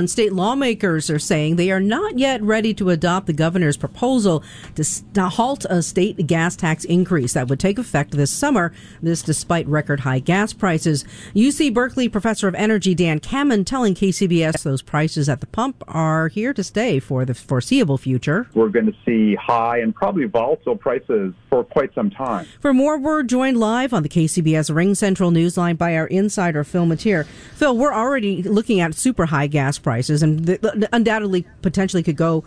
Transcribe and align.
And 0.00 0.08
state 0.08 0.32
lawmakers 0.32 1.10
are 1.10 1.18
saying 1.18 1.56
they 1.56 1.72
are 1.72 1.80
not 1.80 2.20
yet 2.20 2.40
ready 2.40 2.72
to 2.72 2.90
adopt 2.90 3.26
the 3.26 3.32
governor's 3.32 3.76
proposal 3.76 4.44
to, 4.76 5.28
halt 5.28 5.64
a 5.68 5.82
state 5.82 6.24
gas 6.28 6.54
tax 6.54 6.84
increase 6.84 7.32
that 7.32 7.48
would 7.48 7.58
take 7.58 7.80
effect 7.80 8.12
this 8.12 8.30
summer. 8.30 8.72
This 9.02 9.22
despite 9.22 9.66
record 9.66 9.98
high 9.98 10.20
gas 10.20 10.52
prices. 10.52 11.04
UC 11.34 11.74
Berkeley 11.74 12.08
professor 12.08 12.46
of 12.46 12.54
energy 12.54 12.94
Dan 12.94 13.18
Kammen 13.18 13.66
telling 13.66 13.96
KCBS 13.96 14.62
those 14.62 14.82
prices 14.82 15.28
at 15.28 15.40
the 15.40 15.48
pump 15.48 15.82
are 15.88 16.28
here 16.28 16.54
to 16.54 16.62
stay 16.62 17.00
for 17.00 17.24
the 17.24 17.34
foreseeable 17.34 17.98
future. 17.98 18.46
We're 18.54 18.68
going 18.68 18.86
to 18.86 18.94
see 19.04 19.34
high 19.34 19.78
and 19.78 19.92
probably 19.92 20.26
volatile 20.26 20.76
prices 20.76 21.34
for 21.50 21.64
quite 21.64 21.92
some 21.96 22.08
time. 22.08 22.46
For 22.60 22.72
more, 22.72 23.00
we're 23.00 23.24
joined 23.24 23.58
live 23.58 23.92
on 23.92 24.04
the 24.04 24.08
KCBS 24.08 24.70
RingCentral 24.70 25.32
Newsline 25.32 25.76
by 25.76 25.96
our 25.96 26.06
insider 26.06 26.62
Phil 26.62 26.86
Matier. 26.86 27.26
Phil, 27.56 27.76
we're 27.76 27.92
already 27.92 28.44
looking 28.44 28.78
at 28.78 28.94
super 28.94 29.26
high 29.26 29.48
gas 29.48 29.76
prices 29.76 29.87
prices, 29.88 30.22
and 30.22 30.58
undoubtedly 30.92 31.46
potentially 31.62 32.02
could 32.02 32.20
go 32.28 32.44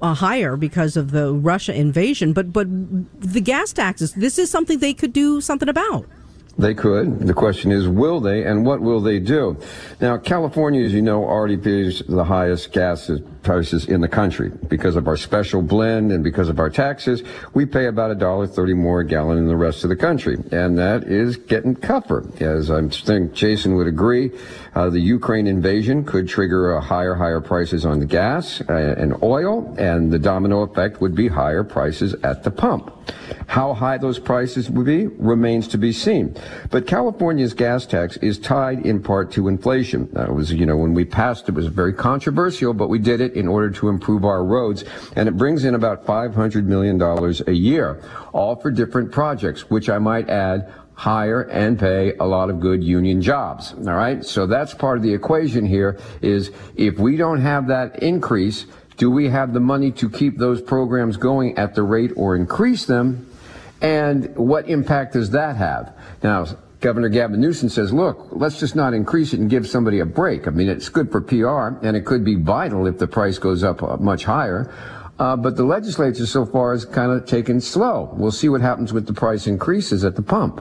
uh, 0.00 0.14
higher 0.14 0.56
because 0.56 0.96
of 0.96 1.10
the 1.10 1.32
Russia 1.32 1.74
invasion. 1.74 2.32
But 2.32 2.52
but 2.52 2.68
the 3.20 3.40
gas 3.40 3.72
taxes, 3.72 4.12
this 4.12 4.38
is 4.38 4.48
something 4.48 4.78
they 4.78 4.94
could 4.94 5.12
do 5.12 5.40
something 5.40 5.68
about. 5.68 6.06
They 6.58 6.74
could. 6.74 7.20
The 7.20 7.34
question 7.34 7.70
is, 7.70 7.86
will 7.86 8.18
they, 8.18 8.44
and 8.44 8.66
what 8.66 8.80
will 8.80 9.00
they 9.00 9.20
do? 9.20 9.56
Now, 10.00 10.18
California, 10.18 10.84
as 10.84 10.92
you 10.92 11.02
know, 11.02 11.22
already 11.22 11.56
pays 11.56 12.02
the 12.08 12.24
highest 12.24 12.72
gas 12.72 13.08
prices 13.44 13.86
in 13.86 14.00
the 14.00 14.08
country 14.08 14.50
because 14.68 14.96
of 14.96 15.06
our 15.06 15.16
special 15.16 15.62
blend 15.62 16.10
and 16.10 16.24
because 16.24 16.48
of 16.48 16.58
our 16.58 16.68
taxes. 16.68 17.22
We 17.54 17.64
pay 17.64 17.86
about 17.86 18.10
a 18.10 18.14
dollar 18.16 18.46
thirty 18.46 18.74
more 18.74 19.00
a 19.00 19.06
gallon 19.06 19.36
than 19.36 19.46
the 19.46 19.56
rest 19.56 19.84
of 19.84 19.90
the 19.90 19.96
country, 19.96 20.36
and 20.50 20.76
that 20.78 21.04
is 21.04 21.36
getting 21.36 21.76
tougher. 21.76 22.26
As 22.40 22.70
I 22.70 22.86
think 22.88 23.32
Jason 23.32 23.76
would 23.76 23.86
agree, 23.86 24.32
uh, 24.74 24.90
the 24.90 25.00
Ukraine 25.00 25.46
invasion 25.46 26.04
could 26.04 26.28
trigger 26.28 26.72
a 26.72 26.80
higher, 26.80 27.14
higher 27.14 27.40
prices 27.40 27.86
on 27.86 28.00
the 28.00 28.06
gas 28.06 28.60
uh, 28.68 28.72
and 28.98 29.22
oil, 29.22 29.74
and 29.78 30.12
the 30.12 30.18
domino 30.18 30.62
effect 30.62 31.00
would 31.00 31.14
be 31.14 31.28
higher 31.28 31.64
prices 31.64 32.14
at 32.24 32.42
the 32.42 32.50
pump. 32.50 32.92
How 33.46 33.72
high 33.72 33.96
those 33.96 34.18
prices 34.18 34.68
would 34.68 34.84
be 34.84 35.06
remains 35.06 35.68
to 35.68 35.78
be 35.78 35.92
seen. 35.92 36.36
But 36.70 36.86
California's 36.86 37.54
gas 37.54 37.86
tax 37.86 38.16
is 38.18 38.38
tied 38.38 38.84
in 38.86 39.02
part 39.02 39.32
to 39.32 39.48
inflation. 39.48 40.08
That 40.12 40.34
was, 40.34 40.52
you 40.52 40.66
know, 40.66 40.76
when 40.76 40.94
we 40.94 41.04
passed 41.04 41.48
it 41.48 41.54
was 41.54 41.66
very 41.66 41.92
controversial, 41.92 42.74
but 42.74 42.88
we 42.88 42.98
did 42.98 43.20
it 43.20 43.34
in 43.34 43.48
order 43.48 43.70
to 43.70 43.88
improve 43.88 44.24
our 44.24 44.44
roads. 44.44 44.84
And 45.16 45.28
it 45.28 45.36
brings 45.36 45.64
in 45.64 45.74
about 45.74 46.04
$500 46.06 46.64
million 46.64 47.00
a 47.00 47.52
year, 47.52 48.02
all 48.32 48.56
for 48.56 48.70
different 48.70 49.12
projects, 49.12 49.70
which 49.70 49.88
I 49.88 49.98
might 49.98 50.28
add 50.28 50.72
hire 50.98 51.42
and 51.42 51.78
pay 51.78 52.12
a 52.18 52.24
lot 52.24 52.50
of 52.50 52.58
good 52.58 52.82
union 52.82 53.22
jobs. 53.22 53.72
All 53.72 53.94
right. 53.94 54.24
So 54.24 54.46
that's 54.46 54.74
part 54.74 54.96
of 54.96 55.04
the 55.04 55.14
equation 55.14 55.64
here 55.64 55.96
is 56.22 56.50
if 56.74 56.98
we 56.98 57.16
don't 57.16 57.40
have 57.40 57.68
that 57.68 58.02
increase, 58.02 58.66
do 58.96 59.08
we 59.08 59.28
have 59.28 59.54
the 59.54 59.60
money 59.60 59.92
to 59.92 60.10
keep 60.10 60.38
those 60.38 60.60
programs 60.60 61.16
going 61.16 61.56
at 61.56 61.76
the 61.76 61.84
rate 61.84 62.10
or 62.16 62.34
increase 62.34 62.84
them? 62.84 63.30
And 63.80 64.34
what 64.36 64.68
impact 64.68 65.12
does 65.12 65.30
that 65.30 65.56
have? 65.56 65.94
Now, 66.22 66.46
Governor 66.80 67.08
Gavin 67.08 67.40
Newsom 67.40 67.68
says, 67.68 67.92
look, 67.92 68.28
let's 68.30 68.60
just 68.60 68.76
not 68.76 68.94
increase 68.94 69.32
it 69.32 69.40
and 69.40 69.50
give 69.50 69.68
somebody 69.68 69.98
a 69.98 70.06
break. 70.06 70.46
I 70.46 70.50
mean, 70.50 70.68
it's 70.68 70.88
good 70.88 71.10
for 71.10 71.20
PR 71.20 71.84
and 71.84 71.96
it 71.96 72.04
could 72.04 72.24
be 72.24 72.36
vital 72.36 72.86
if 72.86 72.98
the 72.98 73.08
price 73.08 73.38
goes 73.38 73.64
up 73.64 73.82
uh, 73.82 73.96
much 73.96 74.24
higher. 74.24 74.72
Uh, 75.18 75.34
but 75.36 75.56
the 75.56 75.64
legislature 75.64 76.26
so 76.26 76.46
far 76.46 76.72
has 76.72 76.84
kind 76.84 77.10
of 77.10 77.26
taken 77.26 77.60
slow. 77.60 78.10
We'll 78.12 78.30
see 78.30 78.48
what 78.48 78.60
happens 78.60 78.92
with 78.92 79.06
the 79.06 79.12
price 79.12 79.48
increases 79.48 80.04
at 80.04 80.14
the 80.14 80.22
pump. 80.22 80.60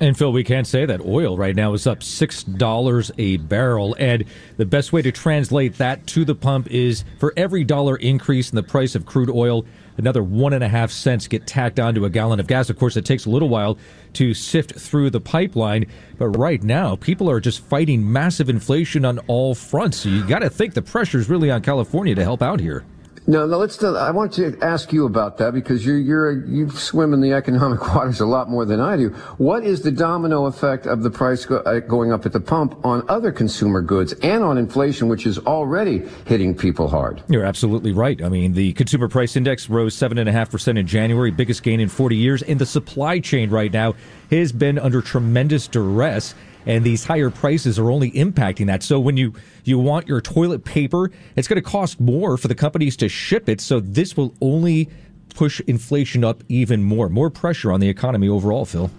And 0.00 0.18
Phil, 0.18 0.32
we 0.32 0.42
can't 0.42 0.66
say 0.66 0.86
that 0.86 1.02
oil 1.02 1.36
right 1.38 1.54
now 1.54 1.72
is 1.72 1.86
up 1.86 2.00
$6 2.00 3.10
a 3.16 3.36
barrel. 3.36 3.94
And 3.96 4.24
the 4.56 4.66
best 4.66 4.92
way 4.92 5.02
to 5.02 5.12
translate 5.12 5.78
that 5.78 6.04
to 6.08 6.24
the 6.24 6.34
pump 6.34 6.68
is 6.68 7.04
for 7.20 7.32
every 7.36 7.62
dollar 7.62 7.96
increase 7.96 8.50
in 8.50 8.56
the 8.56 8.64
price 8.64 8.96
of 8.96 9.06
crude 9.06 9.30
oil, 9.30 9.64
another 9.96 10.24
one 10.24 10.52
and 10.52 10.64
a 10.64 10.68
half 10.68 10.90
cents 10.90 11.28
get 11.28 11.46
tacked 11.46 11.78
onto 11.78 12.04
a 12.04 12.10
gallon 12.10 12.40
of 12.40 12.48
gas. 12.48 12.70
Of 12.70 12.78
course, 12.78 12.96
it 12.96 13.04
takes 13.04 13.24
a 13.24 13.30
little 13.30 13.48
while 13.48 13.78
to 14.14 14.34
sift 14.34 14.74
through 14.74 15.10
the 15.10 15.20
pipeline, 15.20 15.86
but 16.18 16.30
right 16.30 16.62
now 16.62 16.96
people 16.96 17.30
are 17.30 17.38
just 17.38 17.60
fighting 17.60 18.12
massive 18.12 18.48
inflation 18.48 19.04
on 19.04 19.20
all 19.28 19.54
fronts. 19.54 19.98
So 19.98 20.08
you 20.08 20.26
got 20.26 20.40
to 20.40 20.50
think 20.50 20.74
the 20.74 20.82
pressure 20.82 21.18
is 21.18 21.28
really 21.28 21.52
on 21.52 21.62
California 21.62 22.16
to 22.16 22.22
help 22.24 22.42
out 22.42 22.58
here. 22.58 22.84
No, 23.26 23.46
no. 23.46 23.56
Let's. 23.56 23.82
I 23.82 24.10
want 24.10 24.34
to 24.34 24.58
ask 24.60 24.92
you 24.92 25.06
about 25.06 25.38
that 25.38 25.54
because 25.54 25.84
you're 25.86 25.98
you're 25.98 26.46
you 26.46 26.68
swim 26.70 27.14
in 27.14 27.22
the 27.22 27.32
economic 27.32 27.80
waters 27.94 28.20
a 28.20 28.26
lot 28.26 28.50
more 28.50 28.66
than 28.66 28.80
I 28.80 28.96
do. 28.96 29.08
What 29.38 29.64
is 29.64 29.80
the 29.80 29.90
domino 29.90 30.44
effect 30.44 30.86
of 30.86 31.02
the 31.02 31.10
price 31.10 31.46
go, 31.46 31.56
uh, 31.58 31.80
going 31.80 32.12
up 32.12 32.26
at 32.26 32.32
the 32.32 32.40
pump 32.40 32.84
on 32.84 33.02
other 33.08 33.32
consumer 33.32 33.80
goods 33.80 34.12
and 34.22 34.44
on 34.44 34.58
inflation, 34.58 35.08
which 35.08 35.24
is 35.26 35.38
already 35.38 36.02
hitting 36.26 36.54
people 36.54 36.88
hard? 36.88 37.22
You're 37.28 37.44
absolutely 37.44 37.92
right. 37.92 38.22
I 38.22 38.28
mean, 38.28 38.52
the 38.52 38.74
consumer 38.74 39.08
price 39.08 39.36
index 39.36 39.70
rose 39.70 39.94
seven 39.94 40.18
and 40.18 40.28
a 40.28 40.32
half 40.32 40.50
percent 40.50 40.76
in 40.76 40.86
January, 40.86 41.30
biggest 41.30 41.62
gain 41.62 41.80
in 41.80 41.88
40 41.88 42.16
years, 42.16 42.42
and 42.42 42.58
the 42.58 42.66
supply 42.66 43.20
chain 43.20 43.48
right 43.48 43.72
now 43.72 43.94
has 44.30 44.52
been 44.52 44.78
under 44.78 45.00
tremendous 45.00 45.66
duress 45.66 46.34
and 46.66 46.84
these 46.84 47.04
higher 47.04 47.30
prices 47.30 47.78
are 47.78 47.90
only 47.90 48.10
impacting 48.12 48.66
that. 48.66 48.82
So 48.82 48.98
when 49.00 49.16
you 49.16 49.34
you 49.64 49.78
want 49.78 50.08
your 50.08 50.20
toilet 50.20 50.64
paper, 50.64 51.10
it's 51.36 51.48
going 51.48 51.62
to 51.62 51.68
cost 51.68 52.00
more 52.00 52.36
for 52.36 52.48
the 52.48 52.54
companies 52.54 52.96
to 52.98 53.08
ship 53.08 53.48
it. 53.48 53.60
So 53.60 53.80
this 53.80 54.16
will 54.16 54.34
only 54.40 54.88
push 55.34 55.60
inflation 55.66 56.24
up 56.24 56.42
even 56.48 56.82
more, 56.84 57.08
more 57.08 57.30
pressure 57.30 57.72
on 57.72 57.80
the 57.80 57.88
economy 57.88 58.28
overall. 58.28 58.64
Phil. 58.64 58.90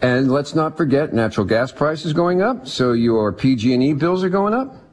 And 0.00 0.30
let's 0.30 0.54
not 0.54 0.76
forget 0.76 1.12
natural 1.12 1.46
gas 1.46 1.72
prices 1.72 2.12
going 2.12 2.40
up, 2.40 2.68
so 2.68 2.92
your 2.92 3.32
PG&E 3.32 3.94
bills 3.94 4.22
are 4.22 4.28
going 4.28 4.54
up 4.54 4.87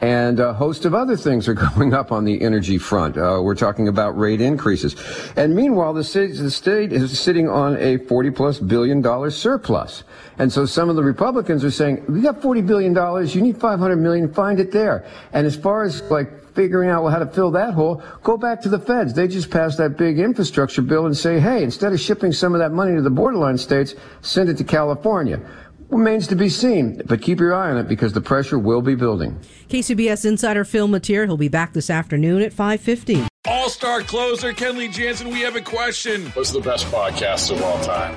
and 0.00 0.40
a 0.40 0.52
host 0.52 0.84
of 0.84 0.94
other 0.94 1.16
things 1.16 1.48
are 1.48 1.54
going 1.74 1.94
up 1.94 2.12
on 2.12 2.24
the 2.24 2.42
energy 2.42 2.78
front. 2.78 3.16
Uh, 3.16 3.40
we're 3.42 3.54
talking 3.54 3.88
about 3.88 4.18
rate 4.18 4.40
increases. 4.40 4.94
And 5.36 5.54
meanwhile, 5.54 5.94
the, 5.94 6.04
city, 6.04 6.34
the 6.34 6.50
state 6.50 6.92
is 6.92 7.18
sitting 7.18 7.48
on 7.48 7.76
a 7.78 7.96
40 7.96 8.30
plus 8.30 8.58
billion 8.58 9.00
dollar 9.00 9.30
surplus. 9.30 10.04
And 10.38 10.52
so 10.52 10.66
some 10.66 10.90
of 10.90 10.96
the 10.96 11.02
Republicans 11.02 11.64
are 11.64 11.70
saying, 11.70 12.04
we 12.08 12.20
got 12.20 12.42
40 12.42 12.60
billion 12.62 12.92
dollars, 12.92 13.34
you 13.34 13.40
need 13.40 13.58
500 13.58 13.96
million, 13.96 14.32
find 14.32 14.60
it 14.60 14.70
there. 14.70 15.06
And 15.32 15.46
as 15.46 15.56
far 15.56 15.84
as 15.84 16.02
like 16.10 16.54
figuring 16.54 16.88
out 16.88 17.06
how 17.08 17.18
to 17.18 17.26
fill 17.26 17.50
that 17.52 17.74
hole, 17.74 18.02
go 18.22 18.36
back 18.36 18.60
to 18.62 18.68
the 18.68 18.78
feds. 18.78 19.12
They 19.12 19.28
just 19.28 19.50
passed 19.50 19.78
that 19.78 19.96
big 19.96 20.18
infrastructure 20.18 20.82
bill 20.82 21.06
and 21.06 21.16
say, 21.16 21.38
hey, 21.38 21.62
instead 21.62 21.92
of 21.92 22.00
shipping 22.00 22.32
some 22.32 22.54
of 22.54 22.60
that 22.60 22.72
money 22.72 22.94
to 22.94 23.02
the 23.02 23.10
borderline 23.10 23.58
states, 23.58 23.94
send 24.22 24.48
it 24.48 24.56
to 24.58 24.64
California 24.64 25.40
remains 25.88 26.26
to 26.28 26.36
be 26.36 26.48
seen, 26.48 27.02
but 27.06 27.22
keep 27.22 27.40
your 27.40 27.54
eye 27.54 27.70
on 27.70 27.78
it 27.78 27.88
because 27.88 28.12
the 28.12 28.20
pressure 28.20 28.58
will 28.58 28.82
be 28.82 28.94
building. 28.94 29.38
KCBS 29.68 30.24
insider 30.24 30.64
Phil 30.64 30.88
Matier, 30.88 31.26
he'll 31.26 31.36
be 31.36 31.48
back 31.48 31.72
this 31.72 31.90
afternoon 31.90 32.42
at 32.42 32.52
5:50. 32.52 33.26
All-star 33.46 34.02
closer 34.02 34.52
Kenley 34.52 34.92
Jansen, 34.92 35.28
we 35.28 35.40
have 35.40 35.56
a 35.56 35.60
question. 35.60 36.26
What's 36.34 36.50
the 36.50 36.60
best 36.60 36.86
podcast 36.86 37.50
of 37.52 37.62
all 37.62 37.80
time? 37.84 38.16